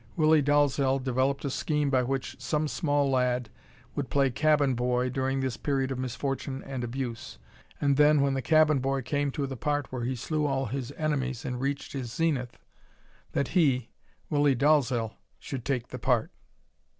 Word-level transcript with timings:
Willie 0.15 0.41
Dalzel 0.41 0.97
developed 0.97 1.45
a 1.45 1.51
scheme 1.51 1.91
by 1.91 2.01
which 2.01 2.35
some 2.41 2.67
small 2.67 3.11
lad 3.11 3.51
would 3.93 4.09
play 4.09 4.31
cabin 4.31 4.73
boy 4.73 5.09
during 5.09 5.41
this 5.41 5.57
period 5.57 5.91
of 5.91 5.99
misfortune 5.99 6.63
and 6.65 6.83
abuse, 6.83 7.37
and 7.79 7.97
then, 7.97 8.19
when 8.21 8.33
the 8.33 8.41
cabin 8.41 8.79
boy 8.79 9.03
came 9.03 9.29
to 9.33 9.45
the 9.45 9.55
part 9.55 9.91
where 9.91 10.03
he 10.03 10.15
slew 10.15 10.47
all 10.47 10.65
his 10.65 10.91
enemies 10.97 11.45
and 11.45 11.61
reached 11.61 11.93
his 11.93 12.11
zenith, 12.11 12.57
that 13.33 13.49
he, 13.49 13.91
Willie 14.27 14.55
Dalzel, 14.55 15.17
should 15.37 15.63
take 15.63 15.89
the 15.89 15.99
part. 15.99 16.31